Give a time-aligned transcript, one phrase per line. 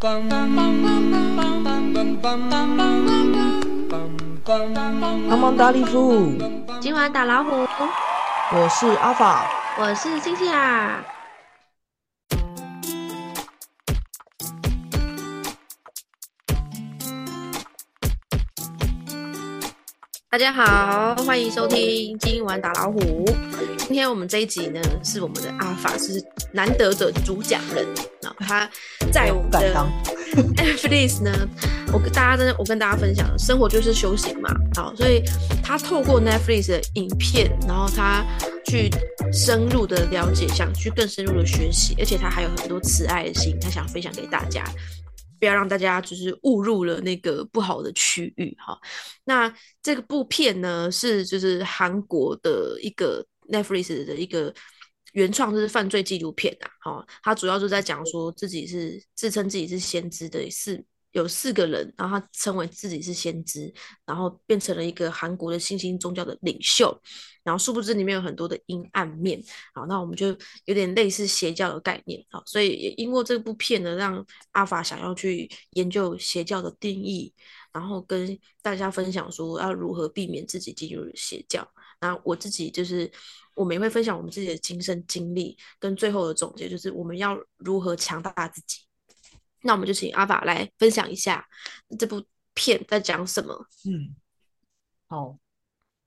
[0.00, 0.22] 帮
[5.40, 6.32] 忙打老虎，
[6.80, 7.66] 今晚打老虎，
[8.52, 9.44] 我是阿法，
[9.76, 11.00] 我是星星啊。
[20.30, 23.24] 大家好，欢迎收听今晚打老虎。
[23.78, 26.22] 今天我们这一集呢，是我们的阿法是
[26.52, 27.86] 难得的主讲人，
[28.20, 28.68] 然后他
[29.10, 29.74] 在我们的
[30.54, 31.32] Netflix 呢，
[31.94, 35.22] 我跟大家真的我跟大家分享，生活就是修行嘛，好，所以
[35.62, 38.22] 他透过 Netflix 的影片，然后他
[38.66, 38.90] 去
[39.32, 44.62] 深入的了解，想去更深入的学习，而且他还有很多慈爱的心，他想分享给大家。
[45.38, 48.78] 不要让大家就是误入了那个不好的区域哈。
[49.24, 49.52] 那
[49.82, 54.54] 这个部片呢是就是韩国的一个 Netflix 的一个
[55.12, 56.70] 原创就是犯罪纪录片啊。
[56.80, 60.84] 哈，它主要就在讲说自己是自称自己是先知的是。
[61.12, 63.72] 有四个人，然后他称为自己是先知，
[64.04, 66.96] 然后变成了一个韩国的新兴宗教的领袖，
[67.42, 69.42] 然后殊不知里面有很多的阴暗面。
[69.74, 70.28] 好，那我们就
[70.66, 72.24] 有点类似邪教的概念。
[72.30, 77.32] 好，所以也因为这部片呢，让阿法想要去研究邪教的定义，
[77.72, 81.66] 然后跟大家分享说要如何避免自己进入邪教。
[82.00, 83.10] 那我自己就是
[83.54, 88.87] 我们也会分享我们自己的亲身经历，跟最后的总结就是我们要如何强大自己。
[89.62, 91.46] 那我们就请阿法来分享一下
[91.98, 93.66] 这部片在讲什么。
[93.84, 94.14] 嗯，
[95.08, 95.38] 好，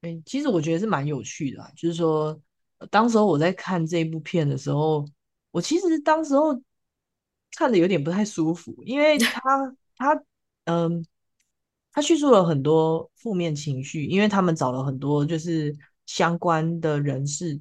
[0.01, 2.39] 哎，其实我觉得是蛮有趣的，就是说，
[2.89, 5.05] 当时候我在看这部片的时候，
[5.51, 6.61] 我其实当时候
[7.51, 9.41] 看的有点不太舒服，因为 他
[9.95, 10.23] 他
[10.65, 11.05] 嗯，
[11.91, 17.59] 他叙述了很多负面情绪，因为他们找了很多就是相关的人士，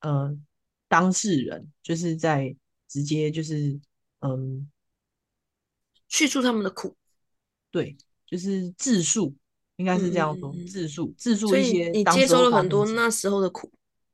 [0.00, 0.44] 嗯，
[0.88, 2.54] 当事人就是在
[2.88, 3.78] 直接就是
[4.20, 4.68] 嗯。
[6.14, 6.94] 叙述他们的苦，
[7.72, 9.34] 对，就是自述，
[9.74, 11.88] 应该是这样说，自述自述一些。
[11.88, 13.68] 你接收了很多那时候的苦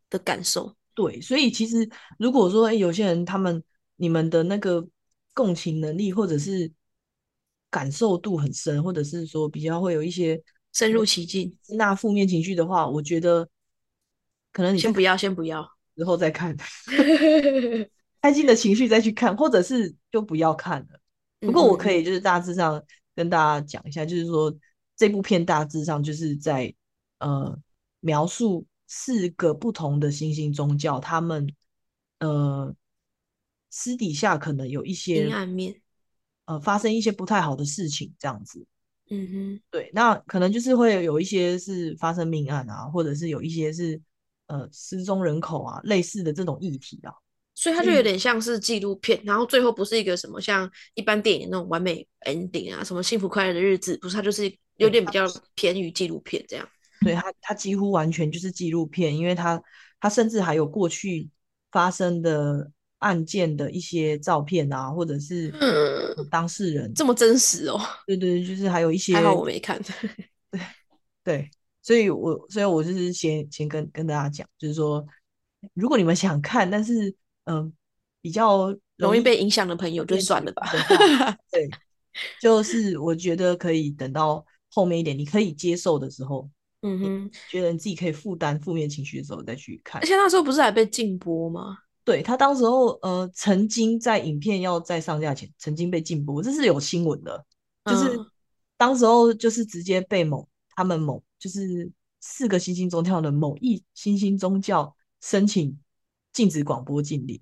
[0.08, 1.86] 的感受，对，所以其实
[2.18, 3.62] 如果说有些人他们
[3.96, 4.88] 你们的那个
[5.34, 6.72] 共情能力或者是
[7.68, 10.42] 感受度很深，或者是说比较会有一些
[10.72, 13.46] 深入其境那负面情绪的话，我觉得
[14.52, 16.56] 可能你先不要，先不要， 之后再看，
[18.22, 20.98] 开心的情绪再去看，或者是就不要看了。
[21.40, 22.82] 不过我可以就是大致上
[23.14, 24.54] 跟大家讲一下，就是说
[24.96, 26.72] 这部片大致上就是在
[27.18, 27.58] 呃
[28.00, 31.52] 描述四个不同的新兴宗教，他们
[32.18, 32.74] 呃
[33.70, 35.80] 私底下可能有一些阴暗面，
[36.44, 38.66] 呃发生一些不太好的事情这样子。
[39.08, 44.00] 嗯哼，对，那可能就是会有一些是发生命案啊，或者是有一些是
[44.46, 47.12] 呃失踪人口啊类似的这种议题啊。
[47.60, 56.66] 所以它就有点像是纪录片，然后最后不是一个什么像一般电影那种完美 ending 啊，什么幸福快乐的日子，不是，它就是有点比较偏于纪录片这样。
[57.02, 59.62] 对，它它几乎完全就是纪录片，因为它
[60.00, 61.28] 它甚至还有过去
[61.70, 65.52] 发生的案件的一些照片啊，或者是
[66.30, 67.78] 当事人这么真实哦。
[68.06, 69.12] 对对，就是还有一些。
[69.20, 69.78] 还好我没看。
[70.50, 70.60] 对
[71.22, 71.50] 对，
[71.82, 75.06] 所以我所以我就是先先跟跟大家讲，就是说，
[75.74, 77.14] 如果你们想看，但是。
[77.50, 77.72] 嗯，
[78.20, 80.70] 比较容易被影响的朋友就算了吧。
[81.50, 81.68] 对，
[82.40, 86.48] 就是我觉得可以等到后面一点，你可以接受的时候，
[86.82, 90.00] 嗯哼，觉得你自己可以负担负面情绪的时候再去看。
[90.00, 91.76] 而且那时候不是还被禁播吗？
[92.04, 97.44] 对他当时候呃，曾经在影片要在上架前，曾经被禁播，这是有新闻的。
[97.84, 98.16] 就是
[98.76, 100.46] 当时候就是直接被某
[100.76, 101.90] 他们某就是
[102.20, 105.76] 四个新兴宗教的某一新兴宗教申请。
[106.32, 107.40] 禁止广播禁令，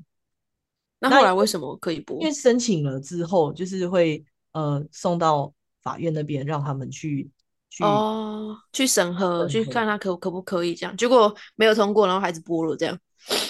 [0.98, 2.18] 那后来为什么可以播？
[2.20, 7.30] 因为申请了之后，就是会呃送到法院那边，让他们去
[7.68, 10.96] 去哦去审核，去看他可可不可以这样。
[10.96, 12.98] 结果没有通过，然后还是播了这样。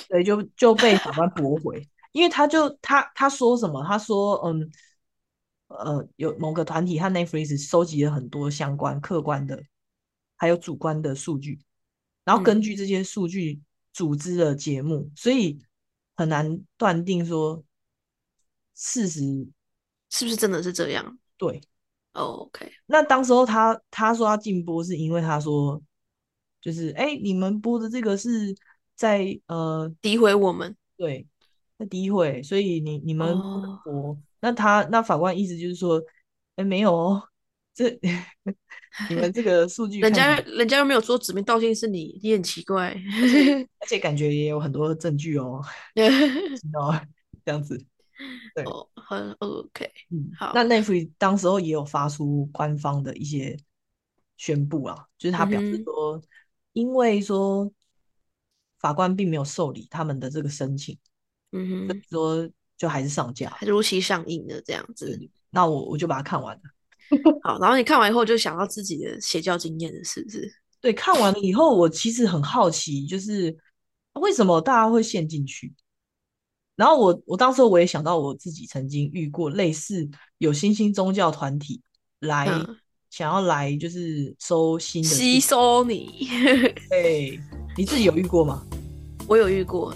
[0.09, 3.85] 对，就就被法官驳回，因为他就他他说什么？
[3.85, 4.69] 他说嗯
[5.69, 9.63] 呃有某个团体和 Netflix 收集了很多相关客观的
[10.37, 11.61] 还有主观的数据，
[12.25, 13.61] 然后根据这些数据。
[13.99, 15.61] 组织的节目，所以
[16.15, 17.65] 很难断定说
[18.77, 19.21] 事实
[20.09, 21.19] 是不是真的是这样。
[21.37, 21.61] 对
[22.13, 22.71] ，OK。
[22.87, 25.83] 那当时候他他说要禁播，是因为他说
[26.61, 28.55] 就是哎，你们播的这个是
[28.95, 31.27] 在呃诋毁我们，对，
[31.77, 33.37] 在诋毁，所以你你们
[33.83, 34.17] 播。
[34.39, 36.01] 那他那法官意思就是说，
[36.55, 37.29] 哎，没有哦。
[37.79, 37.97] 这
[39.09, 42.91] 你们这个数据，人家人家又没有说指名道姓是你，你很奇怪，
[43.79, 45.63] 而且感觉也有很多证据哦，
[45.95, 47.01] 知道
[47.47, 47.81] 这样子。
[48.53, 48.65] 对，
[48.97, 49.89] 很 OK。
[50.11, 50.51] 嗯，好。
[50.53, 53.57] 那 Netflix 当时候也有发出官方的一些
[54.37, 56.21] 宣布啊，就是他表示说，
[56.73, 57.71] 因为说
[58.81, 60.99] 法官并没有受理他们的这个申请，
[61.53, 65.17] 嗯哼，说就还是上架，如期上映的这样子。
[65.51, 66.63] 那我我就把它看完了。
[67.43, 70.51] 好，然后你看完以后就想到自己的邪教经验了，是不是？
[70.81, 73.57] 对，看完了以后，我其实很好奇，就是
[74.15, 75.73] 为什么大家会陷进去。
[76.77, 80.09] 然后我我当时我也想到我自己曾经遇过类似
[80.39, 81.83] 有新兴宗教团体
[82.21, 82.47] 来
[83.11, 86.29] 想要来就是收新的吸收你。
[86.89, 87.41] 对，
[87.77, 88.65] 你自己有遇过吗？
[89.27, 89.93] 我有遇过，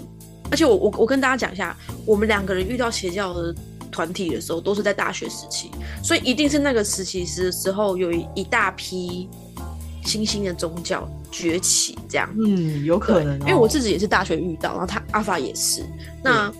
[0.51, 3.55] 而且我我我跟大家讲一下，我们两个人遇到邪教的。
[3.93, 5.69] 团体的时候都是在大学时期，
[6.03, 9.29] 所以一定是那个时期时时候有一一大批
[10.03, 12.27] 新兴的宗教崛起，这样。
[12.43, 13.39] 嗯，有可能。
[13.41, 15.85] 因为我自己也是大学遇到，然后他阿法也是。
[16.21, 16.51] 那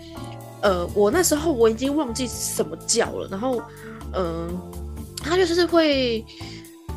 [0.61, 3.61] 呃，我那时候我已经忘记什么教了，然后
[4.13, 4.47] 嗯，
[5.17, 6.23] 他就是会，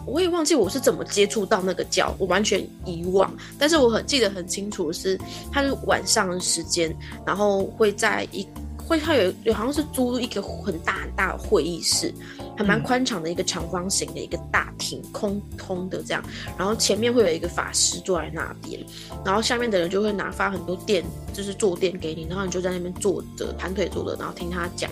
[0.06, 3.34] 我也忘记我是怎么接触到那个教，我完全遗忘。
[3.58, 5.18] 但是我很记得很清楚是，
[5.50, 6.94] 他是晚上的时间，
[7.24, 8.46] 然后会在一。
[8.86, 12.14] 会，他有有好像是租一个很大很大的会议室，
[12.56, 16.22] 还蛮宽敞的一个长方形的一个大厅，空空的这样。
[16.56, 18.80] 然后前面会有一个法师坐在那边，
[19.24, 24.88] 然后下面的人就会拿发很多电，就是坐垫给你，然后你就在那边坐着盘腿坐着，然后听他讲。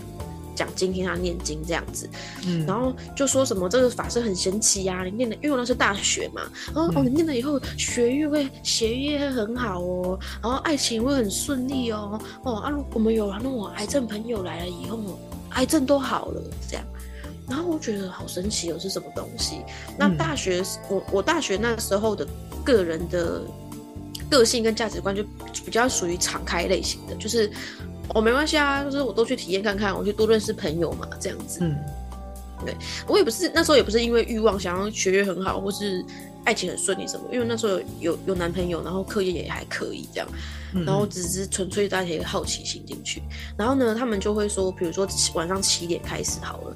[0.54, 2.08] 讲经听他念经这样子，
[2.46, 6.42] 嗯，然后就说什么这个法师很神奇呀，你念的因为那是大学嘛，
[6.74, 15.18] 然后哦你念了以后学业会学业会很好哦，然后爱情会很顺利哦，哦啊我们有那种癌症朋友来了以后，
[15.50, 16.84] 癌症都好了这样，
[17.48, 19.56] 然后我觉得好神奇哦是什么东西？
[19.98, 22.26] 那大学我我大学那时候的
[22.64, 23.42] 个人的
[24.30, 25.22] 个性跟价值观就
[25.64, 27.50] 比较属于敞开类型的，就是。
[28.08, 31.60] 哦，没关系啊，就是我都去体验看看，我去多认识朋友嘛，这样子。
[31.62, 31.76] 嗯，
[32.64, 32.74] 对
[33.06, 36.04] 我也不是那时候也不是因为欲望想要学业很好，或是
[36.44, 40.28] 爱情很顺利什么，因为那时候有有有男朋友，然后课业也还可以这样，
[40.84, 43.22] 然后只是纯粹带一个好奇心进去。
[43.56, 46.74] 然后呢，他们就会说，比如说晚上七点开始好了，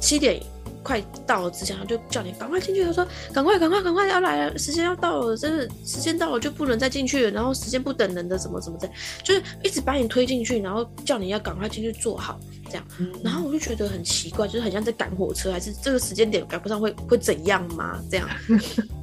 [0.00, 0.42] 七点。
[0.84, 2.84] 快到了之前，他就叫你赶快进去。
[2.84, 7.30] 他说：“赶快，赶快，赶快要来了，时间要到了，真的时间到了就不能再进去了。
[7.30, 8.88] 然后时间不等人的，什么怎么的，
[9.24, 12.84] 就是一直把你推进去，然后叫你要赶快进去坐好，这样。
[13.22, 17.98] 然后我就觉得很奇怪，就是很像在赶火车，还是这个时间点赶不上会会怎样吗？
[18.10, 18.28] 这样，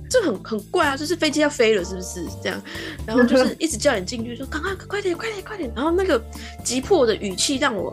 [0.08, 2.62] 这很很怪啊，就是飞机要飞了，是不是这样？
[3.08, 5.72] 然后就是一直叫你进去，说赶快快点，快点，快点。
[5.76, 6.22] 然后那个
[6.64, 7.92] 急迫的语气让我，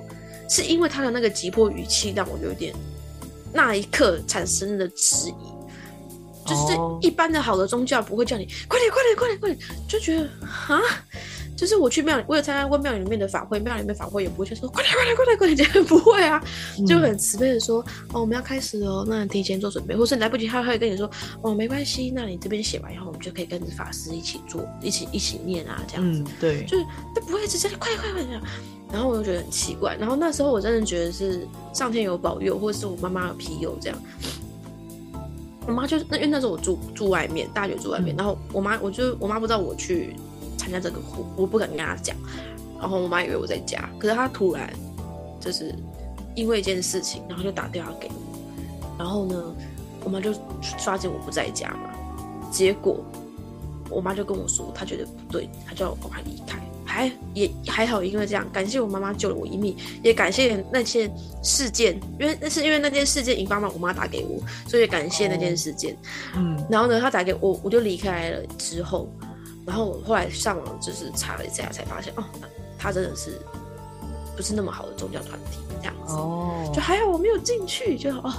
[0.49, 2.75] 是因为他的那个急迫语气让我有点。
[3.53, 9.59] 那一刻产生的质疑，就是一般的好的宗教不会叫你快点快点快点快点，
[9.89, 10.81] 就觉得啊，
[11.59, 16.41] 就是我去庙里，我有参加过庙里面的法会，庙里面法会也不会说快点快点快点快点， 不会啊，
[16.87, 17.81] 就很慈悲的说
[18.13, 21.11] 哦我们要开始哦，那提前做准备，或是来不及他会跟你说
[21.43, 28.41] 哦没关系，那你这边写完以后，我们就可以跟着法师一起做，一起一起念啊这样子，对，就是他不会直接快快快点。
[28.93, 31.45] 然后我就觉得很奇怪，然后那时候我真的觉得是
[31.75, 33.99] 上天有保佑，或者是我妈妈有庇佑这样。
[35.67, 40.17] 我妈就是那因为那时候我住住外面，大学住外面，然后我妈我就我妈不知道我去
[40.59, 42.15] 参加这个活，我不敢跟他讲，
[42.79, 44.71] 然后我妈以为我在家，可是她突然
[45.41, 45.75] 就是
[46.35, 49.55] 因为一件事情，然后就打电话给我，然后呢，
[50.05, 50.35] 我妈就
[50.79, 51.95] 发现我不在家嘛，
[52.51, 53.03] 结果
[53.89, 56.59] 我妈就跟我说，她觉得不对，她叫我赶快离开。
[56.91, 61.09] 还也还好，因为这样，感谢我妈妈救了我一命，也感谢那些
[61.43, 65.95] 事件，因为那是因为那件事件引发嘛，我妈打给我，所以感谢那件事件。
[66.35, 69.07] 嗯，然后呢，她打给我，我就离开了之后，
[69.69, 72.25] 然后我后来上网就是查了一下，才发现哦，
[72.79, 73.39] 他真的是
[74.35, 78.33] 不是那么好的宗教团体这样子，哦，就还好我没有进去，就哦。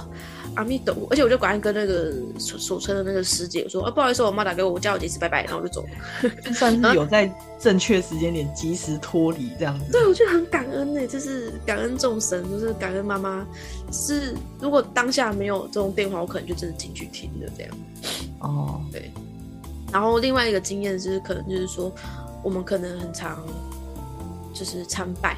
[0.56, 6.30] 阿弥陀，而且我就赶快跟那个守守车的那个师姐说：“啊，不好意思，我妈打给我，我叫我几次拜拜，然后我就走了。
[6.52, 9.92] ”算是有在正确时间点及时脱离这样子。
[9.92, 13.46] 对，我觉得很感恩呢，就是感恩众神，就是感恩妈妈。
[13.92, 17.72] 是如果当下没有这种电话，我可能就真的进去听的这样。
[18.40, 19.08] 哦，对。
[19.92, 21.92] 然后另外一个经验就是，可能就是说，
[22.42, 23.44] 我们可能很常
[24.54, 25.36] 就是参拜。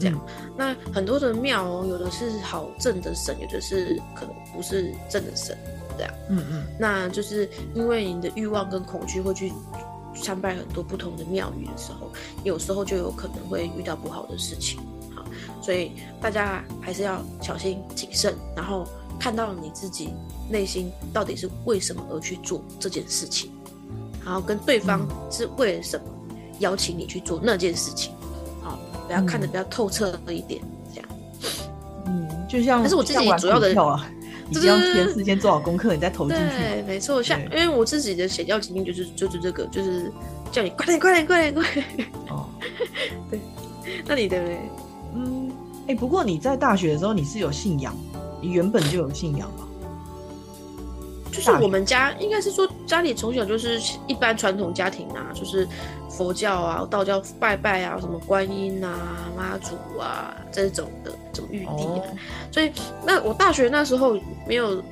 [0.00, 0.20] 这样，
[0.56, 5.56] 那很多的庙哦，有的是好正的神，有的是可能不是正的神，
[5.96, 6.12] 这样。
[6.28, 6.64] 嗯嗯。
[6.76, 9.52] 那就是因为你的欲望跟恐惧会去
[10.16, 12.10] 参拜很多不同的庙宇的时候，
[12.42, 14.80] 有时候就有可能会遇到不好的事情。
[15.14, 15.24] 好，
[15.62, 18.84] 所以大家还是要小心谨慎，然后
[19.20, 20.12] 看到你自己
[20.50, 23.52] 内心到底是为什么而去做这件事情，
[24.24, 26.04] 然后跟对方是为了什么
[26.60, 28.12] 邀请你去做那件事情。
[28.62, 30.60] 好，不要看的比较透彻一点，
[30.94, 31.08] 这样。
[32.06, 34.06] 嗯就像但是我自己主要的啊，
[34.48, 36.42] 你这样先事先做好功课，你再投进去。
[36.42, 37.22] 对，没错。
[37.22, 40.12] 像因为我自己的写教经验就是就是这个，就是
[40.50, 42.08] 叫你快点快点快点快点。
[42.28, 42.46] 哦，
[43.30, 43.40] 对。
[44.06, 44.58] 那你对不对？
[45.14, 45.50] 嗯，
[45.88, 47.94] 哎，不过你在大学的时候你是有信仰，
[48.40, 49.66] 你原本就有信仰吗？
[51.32, 55.66] 就是我们家应该是说家里从小就是一般传统家庭啊，就是
[56.10, 62.04] 佛教啊、道教拜拜啊，什么观音啊、妈祖啊这种的，什么玉帝啊。
[62.52, 62.70] 所以
[63.04, 64.82] 那我大学那时候没有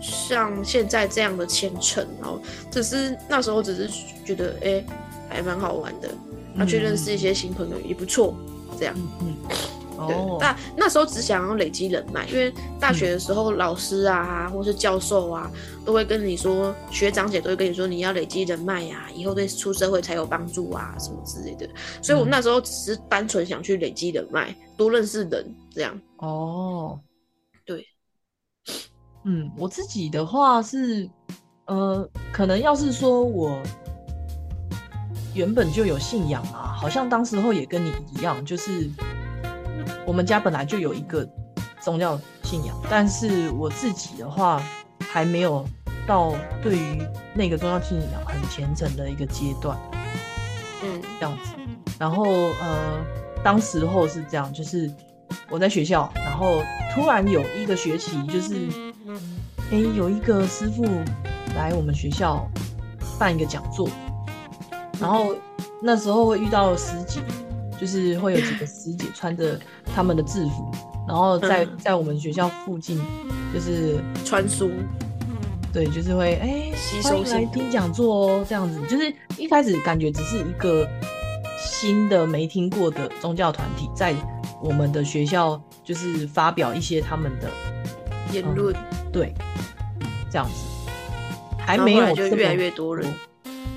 [0.00, 2.40] 像现在这样的虔诚，然后
[2.70, 3.90] 只是那时候只是
[4.24, 4.84] 觉得哎
[5.28, 6.08] 还蛮好玩的，
[6.54, 8.32] 然后去认识一些新朋友也不错，
[8.78, 8.94] 这样。
[9.20, 9.34] 嗯。
[10.06, 15.50] 对，那那时候只想要累积人脉，因为大学的时候老师啊，或是教授啊，
[15.84, 21.68] 都会跟你说，学长姐都会跟你说，你要累积人脉呀，以后对出社会才有帮助啊，什么之类的。
[22.02, 25.98] 所以我那时候只是单纯想去累积人脉，多认识人，这样。
[26.18, 26.98] 哦，
[27.64, 27.86] 对，
[29.24, 31.08] 嗯，我自己的话是，
[31.66, 33.58] 呃，可能要是说我
[35.34, 38.90] 原本就有信仰啊，好像当时候也跟你一样，就是。
[40.06, 41.26] 我们家本来就有一个
[41.80, 44.62] 宗教信仰，但是我自己的话
[45.00, 45.66] 还没有
[46.06, 49.78] 到对于那个宗教信仰很虔诚的一个阶段，
[50.82, 51.52] 嗯，这样子。
[51.98, 52.24] 然后
[52.60, 53.04] 呃，
[53.42, 54.90] 当时候是这样，就是
[55.48, 56.62] 我在学校，然后
[56.94, 58.68] 突然有一个学期，就是
[59.70, 60.84] 哎有一个师傅
[61.54, 62.46] 来我们学校
[63.18, 63.88] 办一个讲座，
[65.00, 65.34] 然后
[65.80, 67.20] 那时候会遇到师姐。
[67.80, 69.58] 就是会有几个师姐穿着
[69.94, 70.70] 他们的制服，
[71.06, 73.00] 然后在在我们学校附近
[73.52, 74.70] 就是穿梭，
[75.72, 78.80] 对，就是会哎，吸收来听讲座哦，这样子。
[78.86, 80.88] 就是一开始感觉只是一个
[81.58, 84.14] 新的没听过的宗教团体，在
[84.62, 87.50] 我们的学校就是发表一些他们的
[88.32, 88.74] 言论，
[89.12, 89.34] 对，
[90.30, 90.90] 这样子，
[91.58, 93.12] 还没有就越来越多人，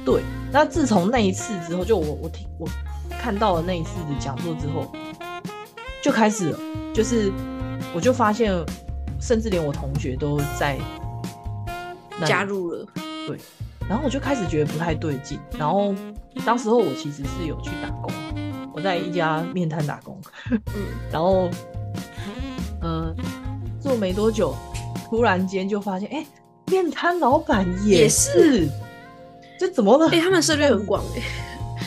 [0.06, 0.22] 对。
[0.50, 2.70] 那自从那一次之后，就我我听我。
[3.10, 4.92] 看到了那一次的讲座之后，
[6.02, 6.56] 就开始，
[6.94, 7.32] 就是
[7.94, 8.54] 我就发现，
[9.20, 10.78] 甚至连我同学都在
[12.26, 12.86] 加入了，
[13.28, 13.38] 对，
[13.88, 15.40] 然后我就开始觉得不太对劲。
[15.58, 15.94] 然后
[16.46, 18.12] 当时候我其实是有去打工，
[18.74, 20.20] 我在一家面摊打工，
[20.52, 20.60] 嗯，
[21.12, 21.50] 然后
[22.82, 23.16] 嗯
[23.82, 24.56] 做没多久，
[25.10, 26.26] 突然间就发现，哎，
[26.68, 28.68] 面摊老板也是，
[29.60, 30.10] 这怎么了？
[30.12, 31.22] 哎，他们涉猎很广哎。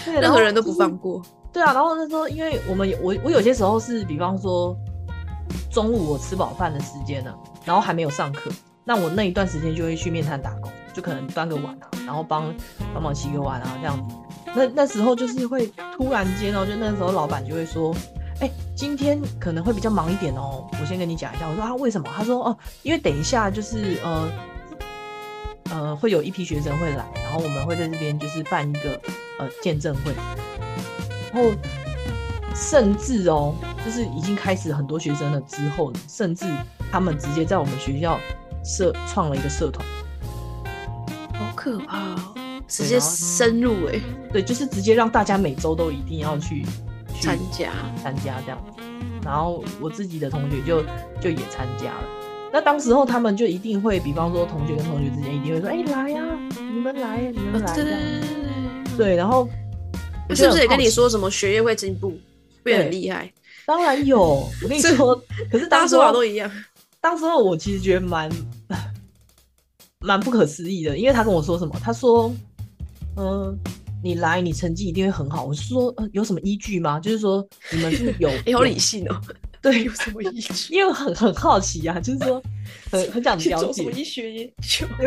[0.06, 1.22] 任何人都不放过。
[1.52, 4.76] 对啊，然后那时候，因为我们我我有些时候是，比方说
[5.70, 8.50] 中午我吃饱饭的时间呢，然后还没有上课，
[8.84, 12.54] 那我那一段时间就会去面摊打工，就可能端个碗啊，然后帮
[12.94, 14.14] 帮忙洗个碗啊这样子。
[14.54, 15.66] 那那时候就是会
[15.96, 17.92] 突然间哦，就那时候老板就会说，
[18.40, 21.48] 哎，今天可能会比较忙一点哦，我先跟你讲一下。
[21.48, 22.08] 我说啊，为什么？
[22.16, 24.28] 他说哦，因为等一下就是呃。
[25.70, 29.00] 呃，会有一批学生会来，然后我们会在这边就是办一个
[29.38, 30.12] 呃见证会，
[31.32, 31.50] 然后
[32.54, 36.44] 甚至哦，就是已经开始很多学生了之后，甚至
[36.90, 38.18] 他们直接在我们学校
[38.64, 39.86] 社创了一个社团，
[41.34, 42.34] 好可怕哦，
[42.66, 44.00] 直接深入哎，
[44.32, 46.66] 对，就是直接让大家每周都一定要去
[47.20, 47.70] 参加
[48.02, 48.82] 参加这样子，
[49.24, 50.82] 然后我自己的同学就
[51.20, 52.19] 就也参加了。
[52.52, 56.24] 那当时候他们就一定会，比方说同学跟同学之间一定会说：“哎，来呀，
[56.58, 57.74] 你们来，你们来。”
[58.98, 59.48] 对，然后
[60.30, 62.18] 是不是也跟你说什么学业会进步，
[62.64, 63.32] 会很厉害？
[63.66, 65.14] 当然有，我跟你说，
[65.50, 66.50] 可是大家说法都一样。
[67.00, 68.28] 当时候我其实觉得蛮
[70.00, 71.74] 蛮不可思议的，因为他跟我说什么？
[71.80, 72.34] 他说
[73.16, 73.56] ：“嗯，
[74.02, 76.98] 你来，你成绩一定会很好。”我是说：“呃，有什么依据吗？
[76.98, 79.20] 就是说你们是有 有理性哦。”
[79.62, 80.72] 对，有什么意思？
[80.72, 82.42] 因为很很好奇呀，就是说
[82.90, 84.86] 很很想 了解医学研究。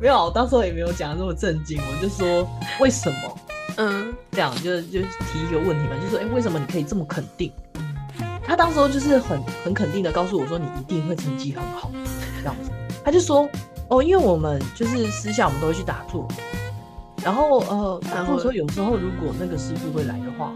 [0.00, 2.46] 没有，我当时候也没有讲那么震惊，我就说
[2.80, 3.38] 为什么？
[3.76, 7.52] 嗯，这样就就提一个问题嘛，就说哎，为什么你可以这么肯定？
[8.44, 11.90] 他当时候就是很很肯定的告诉我说，你一定会成绩很好，
[12.40, 12.70] 这样子。
[13.04, 13.48] 他就说
[13.88, 16.26] 哦，因为我们就是私下我们都会去打坐，
[17.22, 20.52] 然后呃，然后说有时候如果那个师傅会来的话。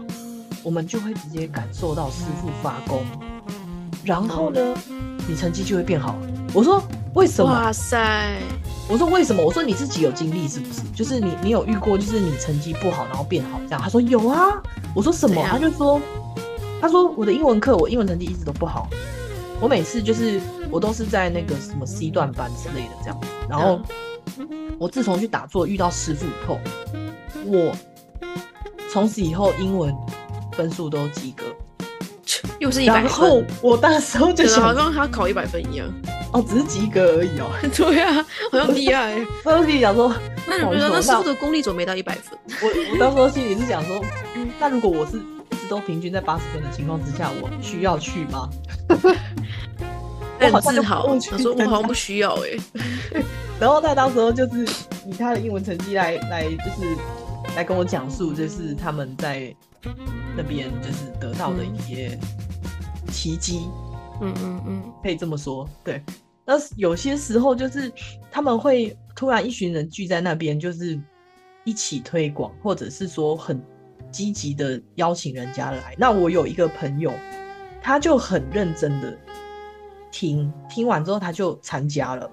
[0.63, 3.03] 我们就会直接感受到师傅发功，
[4.03, 4.59] 然后呢，
[5.27, 6.15] 你成绩就会变好。
[6.53, 7.51] 我说为什么？
[7.51, 8.37] 哇塞！
[8.89, 9.43] 我说为什么？
[9.43, 10.81] 我说你自己有经历是不是？
[10.93, 13.81] 就是你你有遇过，就是你成绩不好然后变好这样？
[13.81, 14.61] 他说有啊。
[14.95, 15.43] 我说什么？
[15.47, 16.01] 他就说，
[16.81, 18.89] 他说我的英文课我英文成绩一直都不好，
[19.61, 23.21] 我每次就是我都是在那个什么 C 段班之类的这样。
[23.47, 23.79] 然后
[24.77, 26.59] 我自从去打坐遇到师傅以后，
[27.45, 27.71] 我
[28.91, 29.95] 从此以后英文。
[30.59, 31.45] 分数都及格，
[32.59, 33.03] 又是一百分。
[33.05, 35.87] 然后我那时候就想，好像他考一百分一样。
[36.33, 37.49] 哦，只是及格而已哦。
[37.73, 39.15] 对啊，好像厉害。
[39.45, 40.13] 我心里想说，
[40.45, 42.37] 那你觉得那师傅的功力怎么没到一百分？
[42.61, 44.03] 我我当时心里是想说，
[44.59, 48.49] 那如果我是一直都平均在八十分的情况之下，我需要去吗？
[50.41, 53.21] 很自豪，想说我好像不需要哎。
[53.61, 54.65] 然后他当时候就是
[55.05, 56.97] 以他的英文成绩来来，就是
[57.55, 59.53] 来跟我讲述，就是他们在
[60.41, 62.17] 那边就是得到的一些
[63.11, 63.67] 奇迹。
[64.21, 65.67] 嗯嗯嗯，可以这么说。
[65.83, 66.01] 对，
[66.45, 67.91] 那有些时候就是
[68.31, 70.97] 他们会突然一群人聚在那边，就是
[71.65, 73.61] 一起推广，或者是说很
[74.11, 75.93] 积极的邀请人家来。
[75.97, 77.11] 那我有一个朋友，
[77.81, 79.17] 他就很认真的。
[80.11, 82.31] 听听完之后，他就参加了，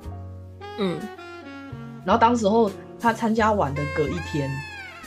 [0.78, 0.98] 嗯，
[2.04, 4.50] 然后当时候他参加完的隔一天，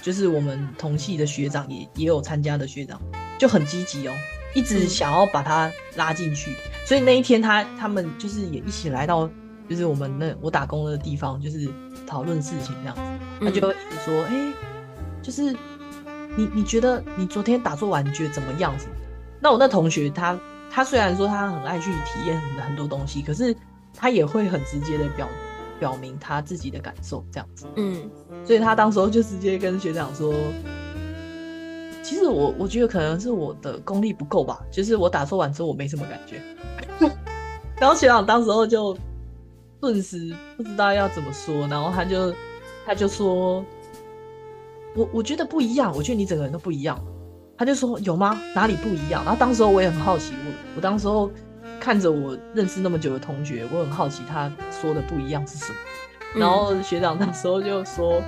[0.01, 2.99] 就是我们同系的学长也也有参加的学长，
[3.37, 4.13] 就很积极哦，
[4.53, 6.53] 一直想要把他拉进去，
[6.85, 9.29] 所以那一天他他们就是也一起来到，
[9.69, 11.69] 就是我们那我打工的地方，就是
[12.05, 13.01] 讨论事情这样子，
[13.41, 14.53] 他就一直说，哎，
[15.21, 15.51] 就是
[16.35, 18.73] 你你觉得你昨天打坐完你觉得怎么样？
[19.39, 20.39] 那我那同学他。
[20.71, 23.55] 他虽然说他很爱去体验很很多东西，可是
[23.91, 25.27] 他也会很直接的表
[25.79, 27.65] 表明他自己的感受，这样子。
[27.75, 28.09] 嗯，
[28.45, 30.33] 所以他当时候就直接跟学长说
[32.03, 36.41] ：“其实我我觉得可能是我的功力不够吧，就是我打错完之后我没什么感觉。
[37.79, 38.98] ”然后学长当时候就
[39.79, 42.33] 顿时不知道要怎么说，然后他就
[42.86, 43.63] 他就说
[44.95, 47.00] ：“我我觉得不一样，我觉得你整个人都不一样。”
[47.57, 48.39] 他就说有吗？
[48.55, 49.24] 哪里不一样？
[49.25, 51.29] 然后当时候我也很好奇，我我当时候
[51.79, 55.77] 看着我认识那么久的同学，我很好奇他说的不一样是什么。
[56.36, 58.21] 然后学长那时候就说：“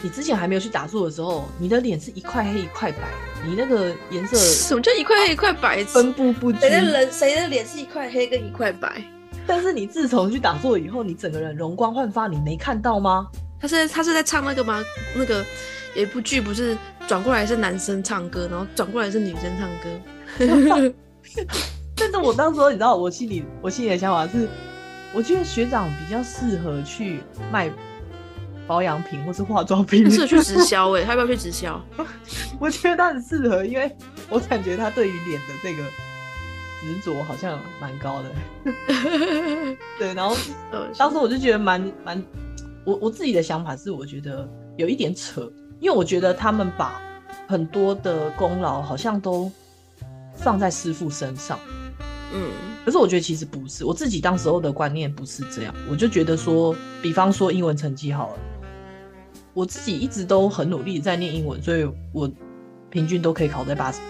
[0.00, 2.98] 你之前还没有去打坐的时候，你的脸是一块黑一块白，
[3.44, 5.84] 你那个颜色 什么叫一块黑一块白？
[5.84, 6.60] 分布不均。
[6.60, 9.02] 谁的人谁的脸是一块黑跟一块白？
[9.46, 13.26] 但是你自从去打坐以后，你整个人容光焕发，你没看到吗？
[13.60, 14.82] 他是他是在唱那个吗？
[15.14, 15.44] 那个。”
[15.94, 16.76] 有一部剧不是
[17.08, 20.94] 转过来是男生唱歌，然后转过来是女生唱歌。
[21.96, 24.48] 但是我当时你知道，我心里我心里的想法是，
[25.14, 27.70] 我觉得学长比较适合去卖
[28.66, 31.80] 保养品或是化妆品，适合去直销哎，他要不要去直销？
[32.60, 33.94] 我觉得他很适合，因为
[34.28, 35.82] 我感觉他对于脸的这个
[36.82, 38.30] 执着好像蛮高的。
[39.98, 40.36] 对，然后
[40.96, 42.22] 当时我就觉得蛮蛮，
[42.84, 45.50] 我我自己的想法是，我觉得有一点扯。
[45.80, 47.00] 因为我觉得他们把
[47.46, 49.48] 很多的功劳好像都
[50.38, 51.58] 放在师傅身上，
[52.32, 52.50] 嗯，
[52.84, 58.38] 可是我觉得其实不是，我自己当时候的观念不是这样，我就觉得说，比方说英文成绩好了，
[59.52, 62.30] 我自己一直都很努力在念英文，所以我
[62.88, 64.06] 平均都可以考在八十分，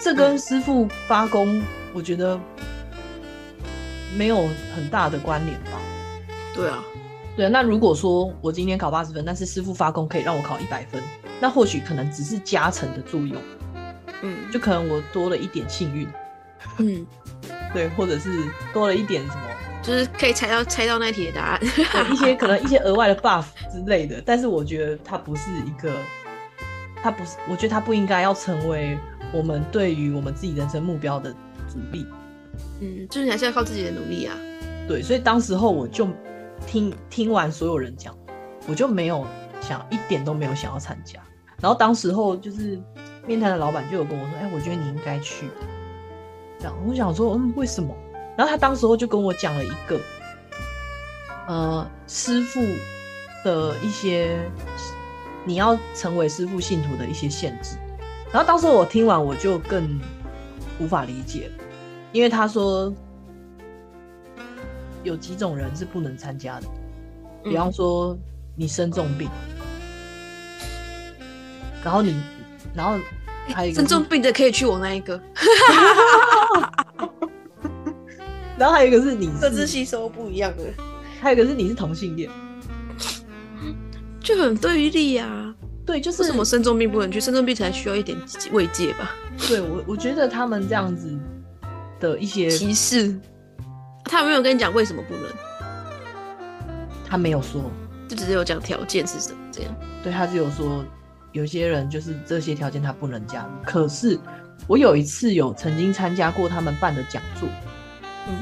[0.00, 2.38] 这跟师傅发功，我觉得
[4.16, 4.46] 没有
[4.76, 5.80] 很大的关联吧？
[6.54, 6.84] 对啊。
[7.36, 11.02] 对啊，那如果说我今天考八十分，但是师傅发功可以让我考一百分，
[11.40, 13.42] 那或许可能只是加成的作用，
[14.24, 16.08] 嗯，就可能我多了一点幸运，
[16.78, 17.06] 嗯，
[17.72, 18.30] 对，或者是
[18.72, 19.42] 多了一点什么，
[19.82, 21.60] 就是可以猜到猜到那题的答案，
[22.12, 25.92] 一些可能一些额外的 buff 之类的，但是我觉得它不是一个，
[27.02, 28.98] 它不是，我觉得它不应该要成为
[29.32, 31.30] 我们对于我们自己人生目标的
[31.68, 32.06] 阻力，
[32.80, 34.34] 嗯，就是你还是要靠自己的努力啊，
[34.88, 36.08] 对，所以当时候我就。
[36.66, 38.16] 听听完所有人讲，
[38.66, 39.26] 我就没有
[39.60, 41.20] 想一点都没有想要参加。
[41.60, 42.80] 然后当时候就是
[43.26, 45.48] 面谈的老板就有跟我说：“哎，我觉得你应该去。”
[46.58, 47.94] 这样我想说：“嗯，为什么？”
[48.36, 50.00] 然后他当时候就跟我讲了一个，
[51.46, 52.60] 呃，师傅
[53.44, 54.38] 的一些
[55.44, 57.76] 你要成为师傅信徒的一些限制。
[58.32, 60.00] 然后当时我听完我就更
[60.78, 61.50] 无法理解，
[62.12, 62.92] 因为他说。
[65.02, 66.66] 有几种人是不能参加的，
[67.42, 68.16] 比方说
[68.56, 69.28] 你生重病，
[71.84, 72.18] 然后你，
[72.72, 72.96] 然后
[73.48, 75.20] 还有生重病的可以去我那一个，
[78.56, 80.62] 然后还有一个是你各自吸收不一样的，
[81.20, 82.30] 还有一个是你是同性恋，
[84.20, 85.52] 就很对立呀。
[85.86, 87.20] 对，就是为什么生重病不能去？
[87.20, 88.16] 生重病才需要一点
[88.52, 89.10] 慰藉吧？
[89.46, 91.14] 对我，我觉得他们这样子
[92.00, 93.14] 的一些歧视。
[94.04, 95.24] 他有没有跟你讲为什么不能？
[97.06, 97.70] 他没有说，
[98.08, 99.76] 就只是有讲条件是什么这样。
[100.02, 100.82] 对他只有说，
[101.34, 103.50] 有些人就是这些条件他不能加入。
[103.64, 104.18] 可是
[104.68, 107.48] 我有一次有曾经参加过他们办的讲座，
[108.28, 108.34] 嗯，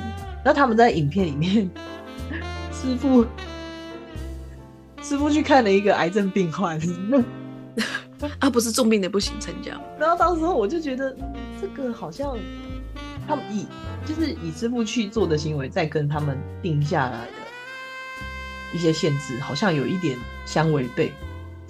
[0.45, 1.71] 那他们在影片里面，
[2.71, 3.27] 师傅
[5.03, 6.79] 师傅去看了一个癌症病患，
[8.39, 9.73] 啊，不是重病的不行参加。
[9.99, 11.17] 然后到时候我就觉得，
[11.61, 12.37] 这个好像
[13.27, 13.67] 他们以
[14.05, 17.33] 就是以师傅去做的行为，在跟他们定下来的
[18.75, 21.11] 一些限制，好像有一点相违背。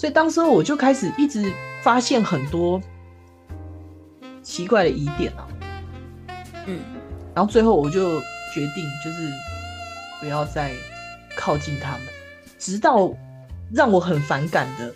[0.02, 1.48] 所以当时候我就开始一直
[1.80, 2.82] 发现很多
[4.42, 5.46] 奇怪的疑点啊，
[6.66, 6.80] 嗯，
[7.32, 8.18] 然后最后我就
[8.52, 9.30] 决定就是
[10.18, 10.72] 不要再
[11.36, 12.00] 靠近他们，
[12.58, 13.14] 直到
[13.72, 14.92] 让我很反感的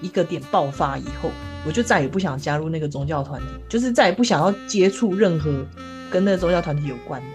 [0.00, 1.30] 一个点爆发以后，
[1.64, 5.64] 我就再也不想加入那个宗教团体，就是再也不想要接触任何
[6.10, 7.28] 跟那个宗教团体有关的。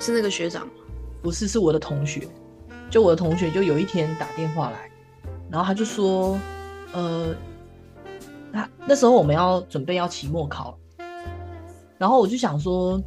[0.00, 0.68] 是那个学长？
[1.22, 2.26] 不是，是我的同学。
[2.90, 4.87] 就我的同学，就有一天打电话来。
[5.50, 6.38] 然后他就说，
[6.92, 7.34] 呃，
[8.52, 10.78] 他那时候我们要准备要期末考，
[11.96, 13.00] 然后我就想说，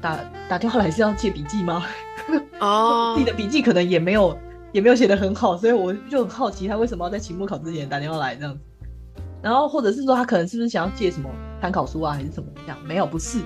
[0.00, 1.84] 打打电话来是要借笔记吗？
[2.60, 4.36] 哦，自己的笔记可能也没有
[4.72, 8.60] 也没有写的很好，所以我就很好奇他为什么要在期末考之前打电话来这样子。
[9.42, 11.28] 然后或者是说他可能是不是想要借什么
[11.62, 12.76] 参考书啊，还是什么这样？
[12.84, 13.40] 没有，不是，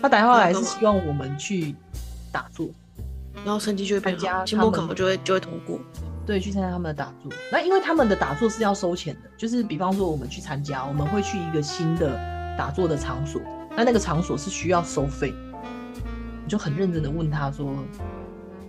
[0.00, 1.76] 他打电话来是希望我们去
[2.32, 2.68] 打坐，
[3.44, 5.78] 然后成绩就会变好，期末考就会就会通过。
[6.26, 7.32] 对，去参加他们的打坐。
[7.50, 12.14] 那因为他们的打坐是要收钱的，就是比方说我们去参加，我们会去一个新的
[12.56, 13.40] 打坐的场所，
[13.76, 15.34] 那那个场所是需要收费。
[16.44, 17.74] 你就很认真的问他说：“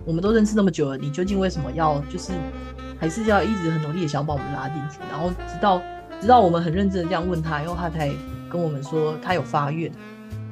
[0.04, 2.32] 我们都认识那么久了，你究竟为什么要就是
[2.98, 5.80] 还是要一直很努力的想要把我们拉进去？”然后直到
[6.20, 8.10] 直到我们很认真的这样问他，然后他才
[8.50, 9.92] 跟我们说他有发愿，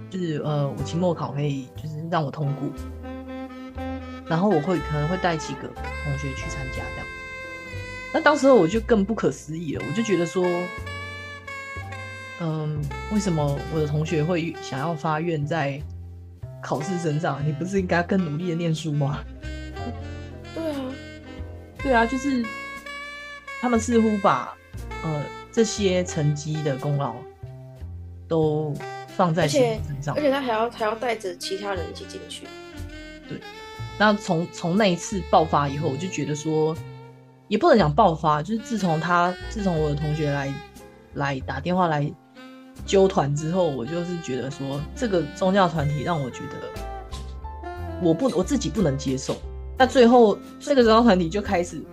[0.09, 2.69] 就是呃，我期末考可以就是让我通过。
[4.31, 10.47] 然后我会可能会带几个同学去参加这样子，那当时候我就更不可思议了，我就觉得说，
[12.41, 12.81] 嗯，
[13.13, 15.83] 为什么我的同学会想要发愿在
[16.63, 17.45] 考试身上？
[17.45, 19.19] 你不是应该更努力的念书吗？
[20.55, 20.77] 对啊，
[21.83, 22.45] 对啊，就是
[23.61, 24.57] 他们似乎把
[25.03, 27.17] 呃这些成绩的功劳
[28.29, 28.73] 都
[29.09, 29.61] 放在身
[30.01, 32.47] 上，而且他还要还要带着其他人一起进去，
[33.29, 33.41] 对。
[34.01, 36.75] 那从从那一次爆发以后，我就觉得说，
[37.49, 40.55] 也不能讲爆发，就是自从他自从我的同学来
[41.17, 42.11] 来打电话来
[42.87, 49.37] 揪团之后，我就是觉得说，这个宗教团体让我觉得我不我自己不能接受。
[49.77, 51.85] 那最后这个宗教团体就开始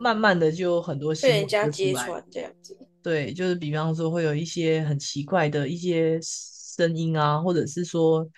[0.00, 2.76] 慢慢的就很多被人家揭穿这样子。
[3.00, 8.28] 对，就是比方说会有一些很奇怪的一些声音啊，或者是说。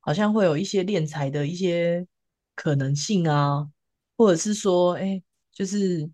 [0.00, 2.06] 好像会有一些敛财的一些
[2.54, 3.68] 可能性啊，
[4.16, 6.10] 或者是说，哎，就是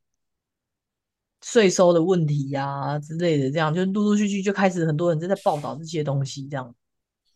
[1.42, 6.74] 税收的问题呀之类的，这样就陆陆续续就开始很多人正在报道这些东西，这样。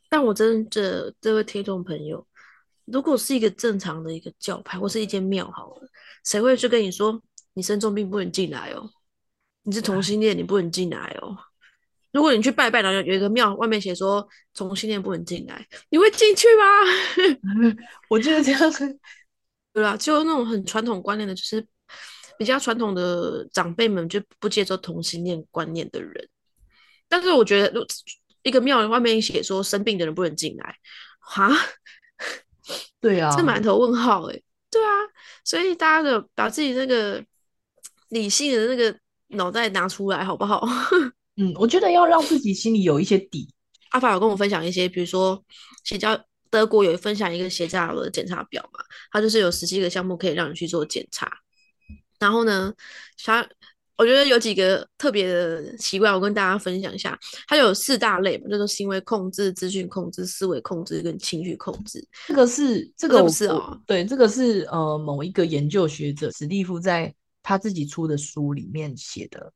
[0.08, 2.26] 但我真的，这位听众朋友，
[2.86, 5.88] 如果是一个正常的一个教派或是一间庙好了，
[6.24, 8.90] 谁会去跟你说你生重病不能进来哦？
[9.62, 11.36] 你是同性恋，你不能进来哦？
[12.12, 17.76] 如果你去拜拜，然后有一个庙外面写说同性恋不能进来，你会进去吗？
[18.10, 18.60] 我觉得这样，
[19.72, 19.96] 对吧？
[19.96, 21.64] 就那种很传统观念的，就是
[22.38, 26.28] 比较传统的长辈们就不接受同性恋观念的人。
[27.08, 27.86] 但是我觉得，如
[28.42, 30.76] 一个庙外面写说生病的人不能进来，
[31.18, 31.50] 哈？
[33.00, 34.40] 对啊，这满头问号哎。
[34.70, 34.90] 对啊，
[35.44, 37.24] 所以大家的把自己那个
[38.10, 38.96] 理性的那个
[39.28, 40.64] 脑袋拿出来好不好？
[41.36, 43.48] 嗯，我觉得要让自己心里有一些底。
[43.90, 45.42] 阿法有跟我分享一些，比如说
[45.84, 46.16] 邪教，
[46.48, 51.28] 德国有分享一个邪教的检查表嘛，它就是有十七个项目可以让你去做检查。
[52.18, 52.72] 然后呢，
[53.24, 53.44] 他
[53.96, 57.18] 我觉得有几个特别的奇怪，我跟大家分享一下。
[57.48, 62.06] 它有四大类嘛，就是行为控制、资讯控制、思维控制跟情绪控制。
[62.28, 63.80] 这个是这个不是哦？
[63.86, 67.12] 对，这个是呃某一个研究学者史蒂夫在
[67.42, 69.52] 他自己出的书里面写的。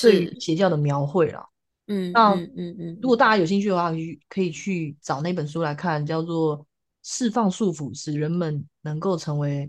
[0.00, 1.48] 是邪教的描绘了，
[1.88, 6.58] 嗯，那嗯嗯，如果大家有兴趣的话，可以可以去找那本书来看，叫做
[7.02, 9.66] 《释放束缚，使人们能够成为》，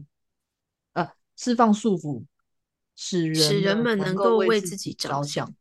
[0.93, 2.23] 呃，释放束缚，
[2.95, 5.51] 使人使人们能够为自己着想。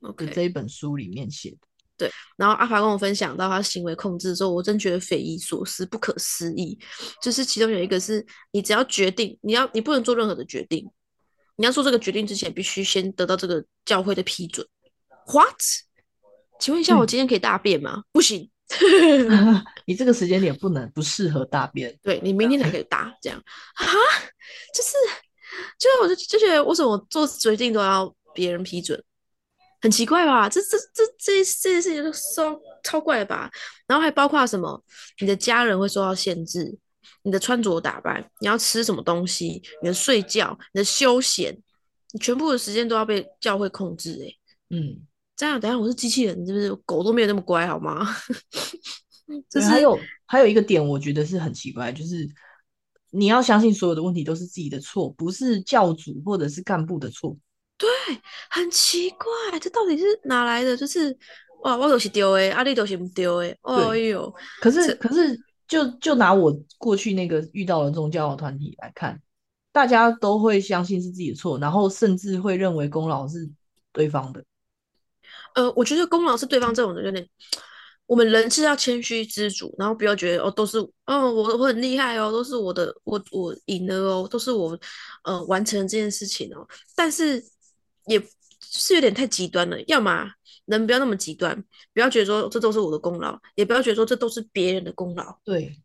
[0.00, 1.58] OK，这一本书里面写的。
[1.96, 6.78] 对，然后阿法跟我分享到他行为控制之后，我真觉得匪夷所思、不可思议。
[7.20, 10.88] 就是其中有一个是，你只要决定，你要你不能做任何的决定。
[11.58, 14.64] 你要做这个决定之前，必须先得到这个教会的批准。
[15.26, 15.56] What？
[16.60, 18.04] 请问一下，我今天可以大便吗？
[18.12, 18.48] 不行
[19.84, 21.98] 你这个时间点不能，不适合大便。
[22.00, 23.42] 对你明天才可以大，这样
[23.74, 23.84] 啊？
[24.72, 24.92] 就是，
[25.78, 29.02] 就是我就就觉得，为什么做决定都要别人批准？
[29.80, 30.48] 很奇怪吧？
[30.48, 33.50] 这这这这这件事情都超超怪吧？
[33.88, 34.80] 然后还包括什么？
[35.20, 36.78] 你的家人会受到限制。
[37.22, 41.56] 你的穿着打扮，你要吃什么东西，你的睡觉，你的休闲，
[42.12, 44.28] 你全部的时间都要被教会控制，哎，
[44.70, 46.74] 嗯，这样等下我是机器人，是不是？
[46.84, 48.06] 狗都没有那么乖，好吗？
[49.50, 52.28] 对，还有还有一个点，我觉得是很奇怪，就是
[53.10, 57.36] 你要相信所有的问题都是自己的错，不是教主或者是干部的错。
[57.76, 57.88] 对，
[58.50, 60.76] 很奇怪，这到底是哪来的？
[60.76, 61.16] 就是
[61.62, 63.56] 哇，我都是丢诶，阿丽都是不丢诶。
[63.62, 69.20] 哦呦，可是可是，就就拿我过去那个遇到的宗教团体来看，
[69.70, 73.48] 大家都会相信是自己的错，然后甚至会认为功劳是
[73.92, 74.42] 对方的。
[75.54, 77.28] 呃，我觉得功劳是对方这种的有点。
[78.06, 84.78] 我们人是要谦虚知足，然后不要觉得哦，都是哦，我我很厉害哦，都是我的，我我赢了哦，都是我
[85.24, 86.66] 呃完成这件事情哦。
[86.96, 87.44] 但是
[88.06, 88.18] 也
[88.62, 90.26] 是有点太极端了，要么
[90.68, 95.36] 人不要那么极端，不要觉得说这都是我的功劳，也不要觉得说这都是别人的功劳。
[95.44, 95.76] 对，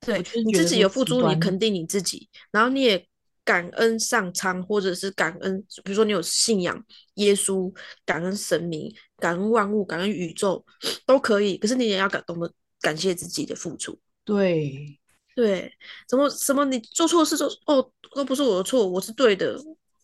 [0.00, 3.06] 对你自己有付出，你肯定你自己，然后你也。
[3.42, 6.80] 感恩上苍，或者是感恩，比如说你有信仰
[7.14, 7.72] 耶稣，
[8.04, 10.64] 感恩神明，感恩万物，感恩宇宙，
[11.04, 11.56] 都可以。
[11.56, 13.98] 可是你也要感懂得感谢自己的付出。
[14.24, 15.00] 对，
[15.34, 15.72] 对，
[16.06, 19.58] 怎么什么你做错事就哦，都不是我的错，我是对的，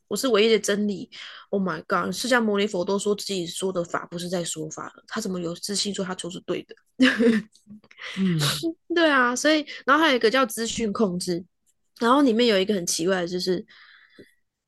[0.09, 1.11] 我是唯一的真理。
[1.51, 2.13] Oh my god！
[2.13, 6.75] 释迦牟尼佛都说自己说的法不是在说法了，他怎么有自信说他就是对的？
[8.19, 8.39] 嗯，
[8.95, 11.45] 对啊，所以然后还有一个叫资讯控制。
[11.99, 13.65] 然后里面有一个很奇怪的，就是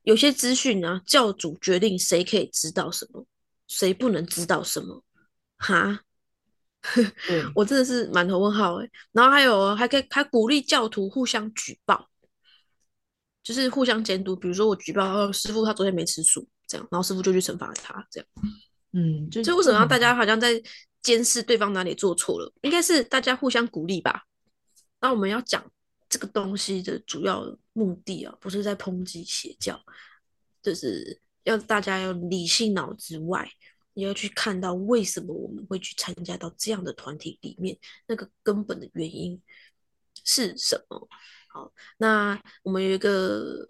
[0.02, 3.26] 有些资讯啊，教主决定谁可以知道什么，
[3.68, 5.04] 谁不能知道什么，
[5.58, 6.00] 哈，
[7.54, 8.90] 我真的是满头问号哎。
[9.12, 12.08] 然后还有还可以还鼓励教徒互相举报，
[13.48, 14.36] 就是互相监督。
[14.36, 18.28] 比如说我举报师傅他昨天没吃素，这样，然后师傅就去惩罚他，这样。
[18.92, 20.62] 嗯，就为什么大家好像在
[21.02, 22.52] 监视对方哪里做错了？
[22.60, 24.24] 应该是大家互相鼓励吧。
[25.00, 25.64] 那我们要讲。
[26.10, 29.78] 这个东西的主要目的啊，不是在抨击邪教，
[30.62, 33.46] 就是要大家要理性脑之外，
[33.92, 39.38] 也要去看到为什么我们会去参加到这样的团体里面，那个根本的原因
[40.24, 41.06] 是什么？
[41.58, 43.66] 好，那我们有一个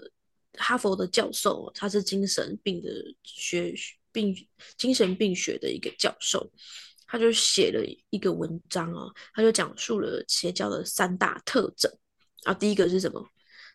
[0.59, 2.91] 哈佛的教授，他是精神病的
[3.23, 3.75] 学
[4.13, 4.35] 病
[4.77, 6.51] 精神病学的一个教授，
[7.07, 11.91] 他就写了一个文章啊，他就讲述了邪教的三大特征。
[12.45, 13.27] 啊，第一个是什么？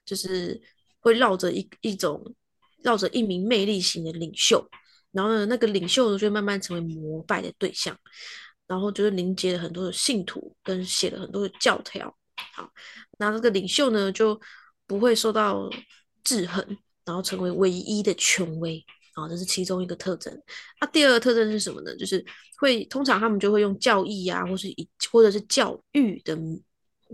[0.06, 0.62] 就是
[1.00, 2.36] 会绕着一一种
[2.84, 4.64] 绕着一名魅力型的领袖，
[5.12, 7.98] 然后呢，那个领袖呢就慢慢成为膜拜的对象，
[8.68, 12.16] 然后就是凝结了很多的信徒，跟写了很多的教条。
[12.54, 12.70] 好，
[13.18, 14.40] 那这个领袖呢就
[14.86, 15.70] 不会受到
[16.24, 18.84] 制衡，然后成为唯一的权威。
[19.14, 20.36] 啊，这是其中一个特征。
[20.82, 21.96] 那第二个特征是什么呢？
[21.96, 22.26] 就是
[22.58, 26.36] 会通常他们就会用教义啊，或是以或者是教育的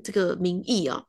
[0.02, 1.04] 这个名义啊。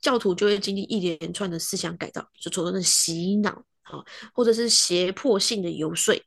[0.00, 3.50] 教徒就会经历一连串的思想改造，就所谓的洗脑
[3.82, 4.02] 啊，
[4.32, 6.18] 或者是胁迫性的游说，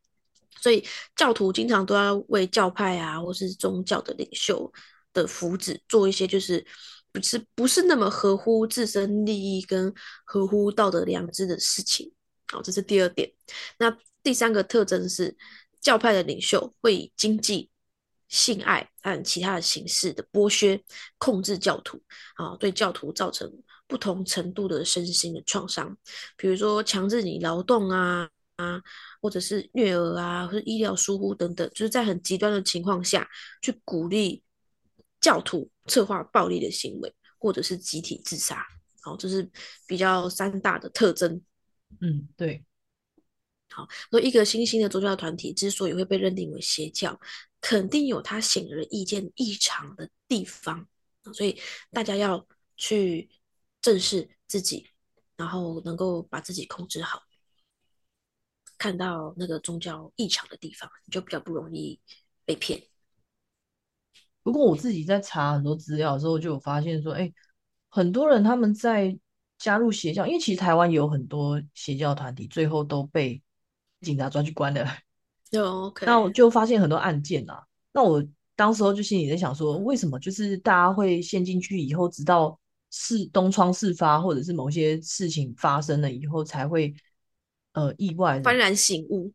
[0.61, 4.71] 所以教徒经常都要为教派啊，或是宗教的领袖
[5.11, 6.63] 的福祉做一些就是
[7.13, 9.93] 不是不是那么合乎自身利益跟
[10.25, 12.11] 合乎道德良知的事情。
[12.51, 13.31] 好，这是第二点。
[13.77, 15.37] 那第三个特征是
[15.79, 17.69] 教派的领袖会以经济。
[18.29, 20.83] 性爱和其他的形式的剥削、
[21.19, 22.01] 控制教徒
[22.33, 23.47] 啊，对教徒造成
[23.85, 25.95] 不同程度的身心的创伤，
[26.35, 28.81] 比如说强制你劳动啊啊，
[29.21, 33.29] 或者是虐儿啊，或者医疗疏忽等等，就是在很极端的情况下
[33.61, 34.41] 去鼓励
[35.23, 38.67] 教徒策划暴力的行为，或者是集体自杀。
[38.99, 39.49] 好，这是
[39.87, 41.41] 比较三大的特征。
[42.01, 42.65] 嗯，对。
[43.69, 47.17] 好，那一个新兴的宗教团体之所以会被认定为邪教。
[47.61, 50.85] 肯定有它显而易见异常的地方，
[51.33, 51.57] 所以
[51.91, 53.29] 大家要去
[53.81, 54.89] 正视自己，
[55.37, 57.23] 然后能够把自己控制好。
[58.77, 61.97] 看到那个宗教异常的地方，你就比较不容易
[62.43, 62.83] 被骗。
[64.43, 67.31] 不过我自己在查很多资料的时候，就有发现说，哎，
[67.89, 69.17] 很多人他们在
[69.57, 73.41] 加入邪教，因为其实台湾有很多邪教团体，最后都被
[74.01, 74.85] 警察抓去关了。
[76.05, 78.21] 那我就发现很多案件啊，那我
[78.55, 86.93] 当时候就心里在想说，为什么就是大家会陷进去以后，直到事东窗事发，或者是某些事情发生了以后，才会
[87.73, 89.31] 呃意外幡然醒悟。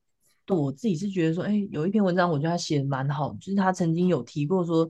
[0.49, 4.89] 对我自己是觉得说，哎，有一篇文章我觉得他写的蛮好，就是他曾经有提过说，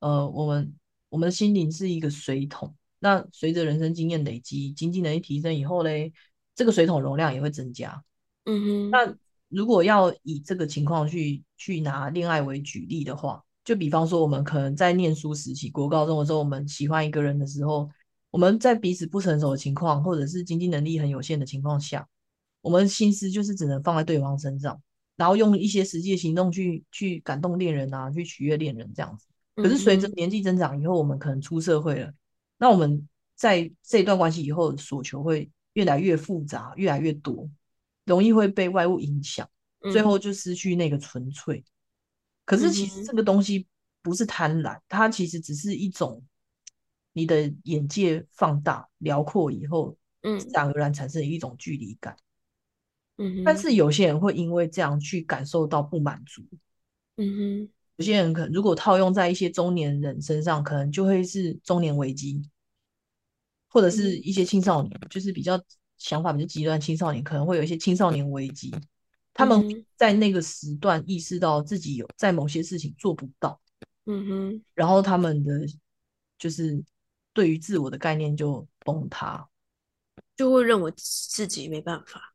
[0.00, 0.74] 呃，我们
[1.08, 6.12] 我们的心灵是一个水桶，那随着人生经验累积，经济能力提升以后嘞，
[6.54, 8.04] 这个水桶容量也会增加。
[8.44, 9.16] 嗯哼，那。
[9.52, 17.90] 如果要以这个情况去去拿恋爱为举例的话，就比方说我们可能在念书时期，国高中的时候，我们喜欢一个人的时候，
[18.30, 22.06] 我们在彼此不成熟的情况，或者是经济能力很有限的情况下，
[22.60, 24.80] 我们心思就是只能放在对方身上，
[25.20, 29.26] 然后用一些实际的行动去去感动恋人啊，去取悦恋人这样子。
[29.54, 32.10] 可是随着年纪增长以后，我们可能出社会了，
[32.56, 37.46] 那我们在这一段关系以后所求会越来越复杂，越来越多，
[38.06, 39.46] 容易会被外物影响，
[39.92, 41.62] 最后就失去那个纯粹。
[42.46, 43.66] 可是其实这个东西
[44.00, 46.24] 不是贪婪，它其实只是一种
[47.12, 52.16] 你的眼界放大、辽阔以后，嗯，自然而然产生一种距离感。
[53.20, 56.42] 嗯，但是有些人会因为这样去感受到不满足。
[57.16, 57.70] 嗯哼。
[57.96, 62.40] 有些人可能如果套用在一些中年人身上，可能就会是中年危机，
[63.68, 65.62] 或者是一些青少年，就是比较
[65.98, 68.74] 想法比较极端青少年，可能会有一些青少年危机。
[69.34, 73.60] 他们在那个时段意识到自己有在某些事情做不到，
[74.06, 75.66] 嗯哼，然后他们的
[76.38, 76.82] 就是
[77.34, 79.46] 对于自我的概念就崩塌，
[80.36, 82.29] 就会认为自己没办法，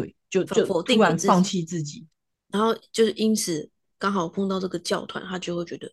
[0.00, 2.06] 对，就就突然放弃自己，
[2.48, 3.70] 然后就是因此。
[3.98, 5.88] 刚好碰到这个教团，他就会觉得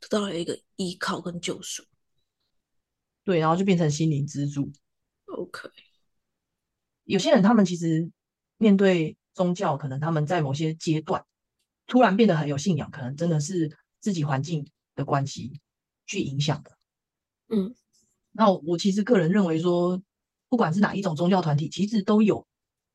[0.00, 1.82] 得到了一个依靠跟救赎，
[3.24, 4.70] 对，然后就变成心灵支柱。
[5.24, 5.70] OK，
[7.04, 8.10] 有些人他们其实
[8.58, 11.24] 面对宗教，可能他们在某些阶段
[11.86, 15.58] 突然变得很有信仰，可能真的是自己环境的关系
[16.06, 16.76] 去影响的。
[17.48, 17.74] 嗯，
[18.32, 20.02] 那我其实个人认为说，
[20.50, 22.46] 不管是哪一种宗教团体，其实都有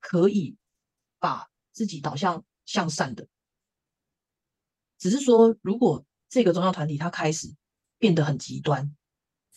[0.04, 0.58] 可以
[1.18, 3.26] 把自己导向向善的。
[5.00, 7.54] 只是说，如果这个宗教团体它开始
[7.98, 8.94] 变得很极端，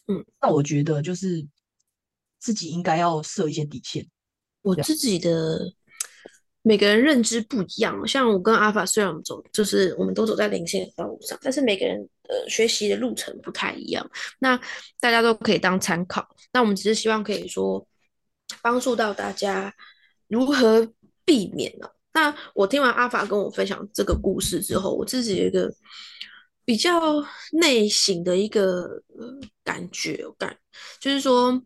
[0.07, 1.47] 嗯，那我觉得就是
[2.39, 4.09] 自己应该要设一些底线。
[4.63, 5.61] 我自己的
[6.63, 11.97] 每个人认知不一样，像我跟阿法虽然我们走，就是我们都走在灵性的道路上，但是每个人
[12.29, 14.09] 呃学习的路程不太一样。
[14.39, 14.57] 那
[14.99, 16.29] 大家都可以当参考。
[16.53, 17.87] 那我们只是希望可以说
[18.63, 19.73] 帮助到大家
[20.29, 20.93] 如何
[21.25, 21.89] 避免呢？
[22.13, 25.73] 那我听完阿法跟我分享这个故事之后，我自己有一个
[26.65, 29.03] 比较内省的一个
[29.63, 30.59] 感觉感，
[30.99, 31.63] 就是说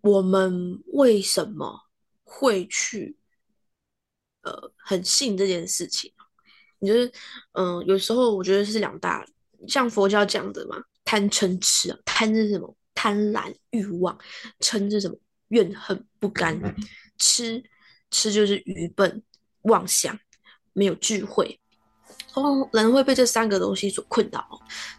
[0.00, 1.80] 我们为什么
[2.24, 3.16] 会去
[4.42, 6.12] 呃很信这件事情？
[6.78, 7.10] 你就是
[7.52, 9.24] 嗯，有时候我觉得是两大，
[9.66, 12.76] 像佛教讲的嘛，贪嗔痴啊，贪是什么？
[12.92, 14.18] 贪婪欲望，
[14.60, 15.16] 嗔是什么？
[15.48, 16.60] 怨恨不甘，
[17.18, 17.62] 痴
[18.10, 19.22] 痴就是愚笨。
[19.68, 20.16] 妄想，
[20.74, 21.58] 没有智慧，
[22.34, 24.46] 哦，人会被这三个东西所困扰，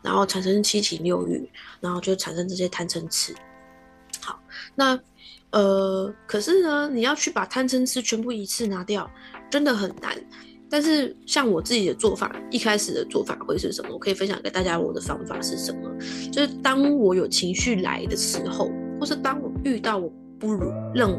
[0.01, 3.33] 然后产生七情六欲，然后就产生这些贪嗔痴。
[4.19, 4.37] 好，
[4.75, 4.99] 那
[5.51, 9.09] 呃，可是呢，你要去把贪嗔痴全部一次拿掉，
[9.49, 10.21] 真的很难。
[10.69, 13.93] 但是像我自己的做法，一开始的做法会是什么？
[13.93, 15.89] 我可以分享给大家，我的方法是什么？
[16.29, 20.11] 就是当我有情绪来的时候，或是当我遇到我。
[20.39, 21.11] 不如让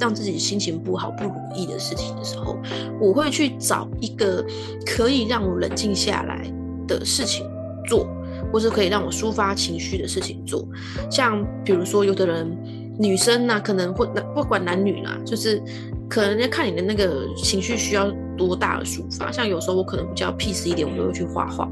[0.00, 2.56] 让自己心情不好、不如意的事情的时候，
[3.00, 4.44] 我会去找一个
[4.84, 6.44] 可以让我冷静下来
[6.86, 7.46] 的事情
[7.86, 8.06] 做，
[8.52, 10.66] 或是可以让我抒发情绪的事情做。
[11.10, 12.56] 像比如说，有的人
[12.98, 15.62] 女生呢，可能会不管男女啦，就是
[16.08, 19.30] 可能要看你的那个情绪需要多大的抒发。
[19.30, 21.64] 像有时候我可能比较 peace 一点，我就会去画画，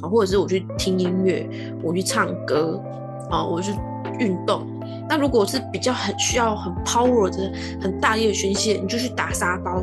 [0.00, 1.48] 啊，或者是我去听音乐，
[1.82, 2.82] 我去唱歌，
[3.30, 3.72] 啊，我去
[4.18, 4.66] 运动。
[5.08, 9.82] 那如果是比较很需要很 power 的、很大力的宣泄，你就去打沙包，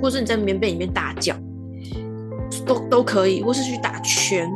[0.00, 1.34] 或者是你在棉被里面大叫，
[2.64, 4.48] 都都可以，或是去打拳，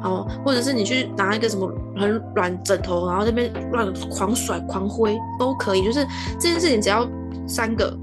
[0.00, 5.84] 好，或者是你去拿一个什么很软枕头，然后那边乱狂甩狂挥，都可以。
[5.84, 6.06] 就是
[6.38, 7.08] 这件事情只要
[7.46, 7.98] 三个，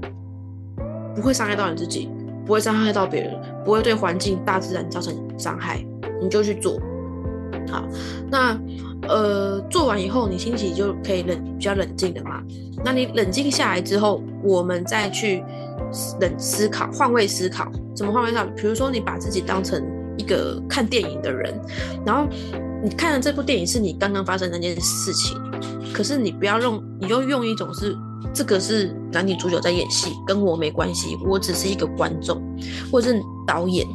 [1.14, 2.10] 不会伤害到你自己，
[2.44, 5.82] 不会伤害到别人，不会对环境、大自然造成伤害，
[6.20, 6.78] 你就去做。
[7.68, 7.84] 好，
[8.30, 8.58] 那。
[9.08, 12.42] 呃，做完以后你心情就可以冷比较冷静的嘛。
[12.84, 15.44] 那你冷静下来之后，我们再去
[16.20, 17.70] 冷思考、换位思考。
[17.94, 18.44] 怎么换位思考？
[18.56, 19.80] 比如说你把自己当成
[20.16, 21.54] 一个看电影的人，
[22.04, 22.26] 然后
[22.82, 25.38] 你看的这部电影是你刚刚发生那件事情，
[25.92, 27.94] 可是你不要用，你就用一种是
[28.34, 32.42] 这个是男女主角在演戏，跟我没关系，我只是一个观众，
[32.90, 33.86] 或者是导演。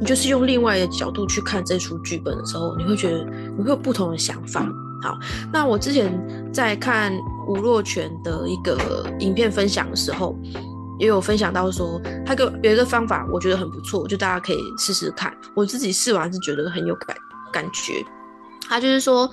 [0.00, 3.24] 你就是用另外一个角度去看这出剧本的时候，你会觉得
[3.56, 4.66] 你会有不同的想法。
[5.02, 5.16] 好，
[5.52, 6.12] 那我之前
[6.52, 7.12] 在看
[7.46, 10.36] 吴若权的一个影片分享的时候，
[10.98, 15.32] 也有分享到说，他个有一个方法，我觉得很不错，就大家可以试试看。
[15.54, 17.16] 我自己试完是觉得很有感
[17.52, 18.04] 感觉。
[18.68, 19.30] 他就是说，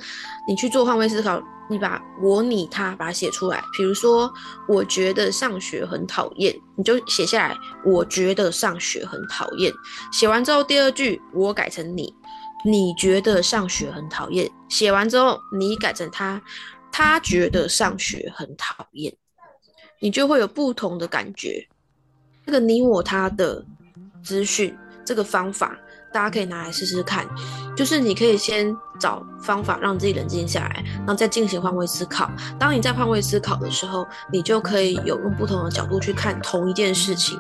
[0.48, 1.42] 你去做换位思考。
[1.70, 3.64] 你把我、你、他把它写出来。
[3.76, 4.32] 比如说，
[4.68, 7.58] 我觉得上学很讨厌，你就写下来。
[7.84, 9.74] 我觉得上学很讨厌。
[10.12, 12.14] 写完之后，第二句我改成你，
[12.64, 14.50] 你觉得上学很讨厌。
[14.70, 16.42] 写完之后，你改成他，
[16.92, 19.16] 他觉得上学很讨厌。
[20.00, 21.68] 你就会有不同的感觉，
[22.46, 23.66] 这个你我他的
[24.24, 25.76] 资讯，这个方法。
[26.16, 27.28] 大家可以拿来试试看，
[27.76, 32.32] 就是你可以先找方法让自己冷静下来，然后再进行换位思考。
[32.58, 37.38] 当你在换位思考的时候，你就可以有用不同的角度去看同一件事情，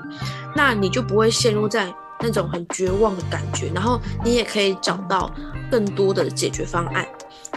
[0.53, 5.33] 那你就不会陷入在那种很绝望的感觉，然后你也可以找到
[5.71, 7.07] 更多的解决方案。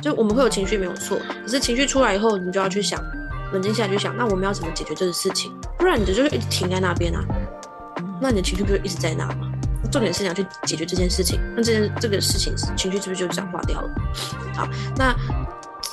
[0.01, 3.03] 就我们会有情绪没有错，可是情绪出来以后，你就要去想，
[3.53, 5.53] 冷静下来去想，那我们要怎么解决这个事情？
[5.77, 7.25] 不然你的就是一直停在那边啊，
[8.21, 9.51] 那你的情绪不就一直在那吗？
[9.91, 13.91] 重点是想去解决这件事情，那这件这个事情情绪是不是就这样化掉了？
[14.55, 15.15] 好，那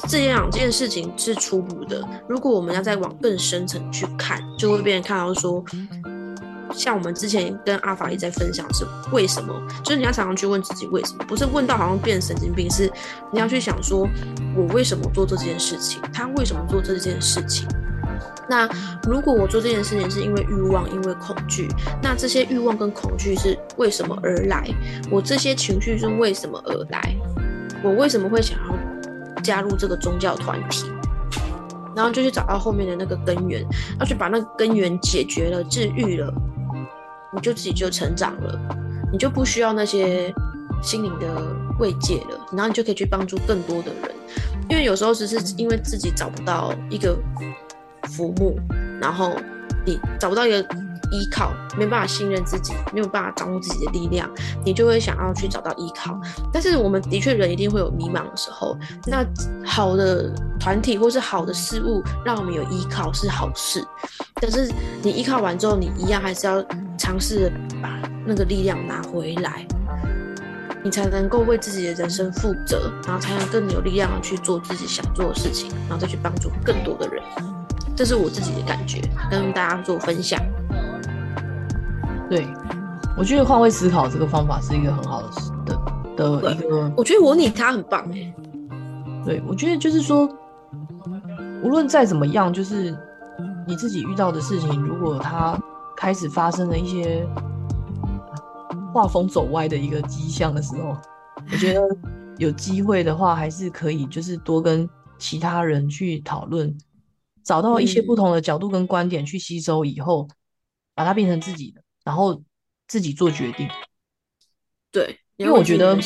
[0.07, 2.03] 这样这件事情是初步的。
[2.27, 5.63] 如果我们要再往更深层去看，就会被人看到说，
[6.73, 12.91] 像我们之前跟阿法也在分享是为什么，就是你要常常去问自己为什么，不是问到好像变神经病，是
[13.31, 14.07] 你要去想说，
[14.55, 16.01] 我为什么做这件事情？
[16.13, 17.67] 他为什么做这件事情？
[18.47, 18.69] 那
[19.03, 21.67] 如果我做这件事情是因为欲望，因为恐惧，
[22.01, 24.67] 那这些欲望跟恐惧是为什么而来？
[25.09, 27.15] 我这些情绪是为什么而来？
[27.83, 30.85] 我为什么会想要加入这个宗教团体？
[31.95, 33.65] 然后就去找到后面的那个根源，
[33.99, 36.31] 要去把那个根源解决了、治愈了，
[37.33, 38.59] 你就自己就成长了，
[39.11, 40.33] 你就不需要那些
[40.83, 41.27] 心灵的
[41.79, 44.11] 慰藉了，然后你就可以去帮助更多的人。
[44.69, 47.17] 因为有时候只是因为自己找不到一个。
[48.15, 48.55] 浮木，
[49.01, 49.35] 然后
[49.85, 50.59] 你找不到一个
[51.11, 54.29] 依靠，没办法信任自己，没有办法掌握自己的力量，
[54.65, 56.19] 你就会想要去找到依靠。
[56.51, 59.23] 但是我们的确人一定会有迷茫的时候，那
[59.65, 63.85] 好的团体或是好的事物让我们有依靠是好事。
[64.41, 64.69] 但是
[65.03, 66.63] 你依靠完之后，你一样还是要
[66.97, 67.51] 尝试
[67.81, 69.65] 把那个力量拿回来，
[70.83, 77.23] 你才能够为自己的人生负责，然后才能更有力量去做自己想做的事情，然后再去帮助更多的人。
[77.95, 80.39] 这是我自己的感觉，跟大家做分享。
[82.29, 82.45] 对，
[83.17, 85.29] 我觉得换位思考这个方法是一个很好的
[86.17, 86.91] 的的一个。
[86.97, 88.33] 我觉得我你他很棒哎。
[89.23, 90.29] 对，我觉得就是说，
[91.63, 92.95] 无论再怎么样，就是
[93.65, 95.57] 你自己遇到的事情，如果它
[95.95, 97.25] 开始发生了一些
[98.93, 100.95] 画风走歪的一个迹象的时候，
[101.51, 101.81] 我觉得
[102.37, 104.87] 有机会的话，还是可以就是多跟
[105.17, 106.75] 其他人去讨论。
[107.45, 110.27] 找到一些不同的角度跟观点去吸收以后，
[110.95, 112.41] 把它变成自己的，然后
[112.87, 113.69] 自己做决定。
[114.91, 116.01] 对，因为我觉得，我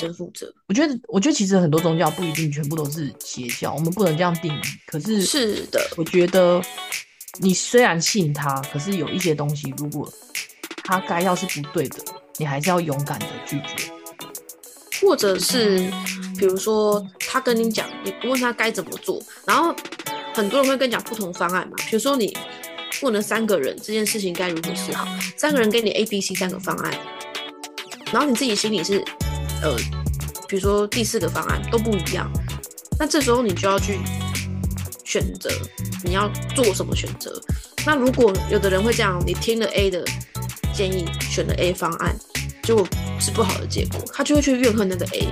[0.74, 4.62] 觉得，我觉得其实很多宗教不一定全部都是邪教，我们不能这样定义。
[4.86, 6.62] 可是，是的，我觉得
[7.40, 10.12] 你虽然信他，可是有一些东西，如果
[10.84, 12.04] 他该要是不对的，
[12.38, 13.90] 你还是要勇敢的拒绝。
[15.02, 15.90] 或者是，
[16.38, 19.74] 比如说他跟你讲，你问他该怎么做，然后。
[20.34, 22.36] 很多人会跟你讲不同方案嘛，比如说你
[23.02, 26.94] 问了三个人这件事情该如何是好，三个人给你 A、B、C 三个方案，
[28.12, 29.04] 然后你自己心里是
[29.62, 29.76] 呃，
[30.48, 32.32] 比如说第四个方案都不一样，
[32.98, 34.00] 那这时候你就要去
[35.04, 35.50] 选择
[36.04, 37.42] 你要做什么选择。
[37.86, 40.04] 那如果有的人会这样，你听了 A 的
[40.74, 42.16] 建议，选了 A 方案，
[42.64, 42.88] 结果
[43.20, 45.28] 是不好的结果，他就会去怨恨那个 A。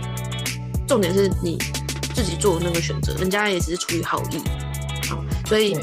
[0.88, 1.58] 重点是你
[2.16, 4.41] 自己做的那个选择，人家也只是出于好意。
[5.48, 5.78] 所以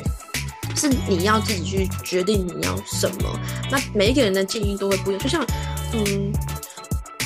[0.77, 3.41] 是你要自己去决定你要什么。
[3.71, 5.23] 那每一个人的建议都会不一样。
[5.23, 5.45] 就像，
[5.93, 6.33] 嗯，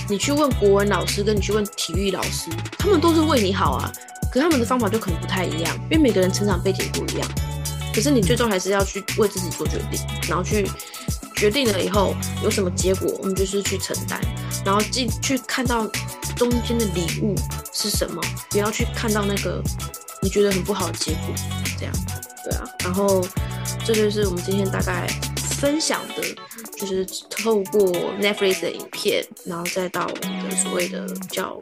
[0.09, 3.91] 你去问国文老师，跟你去问体育老师，他们都是为你好啊。
[4.30, 7.28] 可他们的方法就可能不太一样，因为每个人成长背景不一样。
[7.95, 10.70] 可是你最终还是要去为自己做决定，然后去
[11.34, 12.14] 决定了以后
[12.45, 14.20] 有什么结果，我们就是去承担，
[14.64, 15.86] 然后进去看到
[16.36, 17.34] 中间的礼物
[17.72, 19.62] 是什么，不要去看到那个
[20.20, 21.34] 你觉得很不好的结果，
[21.78, 21.95] 这样。
[22.49, 23.22] 对啊，然后
[23.84, 25.07] 这就是我们今天大概
[25.61, 26.22] 分享的，
[26.78, 27.80] 就是透过
[28.18, 31.61] Netflix 的影片，然后再到我们的所谓的叫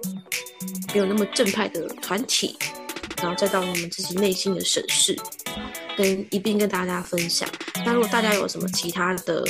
[0.95, 2.57] 没有那么正派的团体，
[3.17, 5.19] 然后再到我们自己内心的审视，
[5.97, 7.49] 跟一并跟大家分享。
[7.85, 9.45] 那如果大家有什么其他的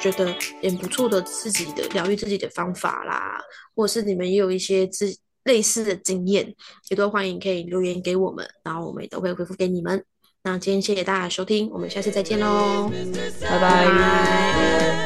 [0.00, 3.40] 觉得也不错的自己的疗愈自己的方法啦，
[3.76, 6.52] 或者是你们也有一些自类似的经验，
[6.88, 10.04] 也都欢迎可以留言给我们，然后我们也都会回复给你们。
[10.46, 12.88] 那今天谢谢大家收听我们下次再见喽。
[13.40, 14.96] 拜拜。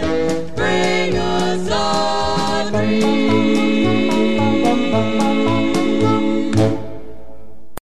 [2.71, 3.50] bring